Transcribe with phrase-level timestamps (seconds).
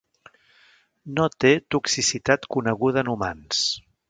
[1.19, 3.63] No té toxicitat coneguda en humans.